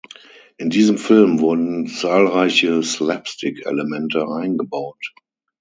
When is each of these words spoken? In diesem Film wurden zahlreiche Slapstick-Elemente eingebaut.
In 0.57 0.71
diesem 0.71 0.97
Film 0.97 1.41
wurden 1.41 1.85
zahlreiche 1.85 2.81
Slapstick-Elemente 2.81 4.25
eingebaut. 4.29 5.13